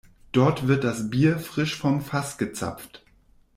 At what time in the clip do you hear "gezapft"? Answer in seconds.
2.39-3.05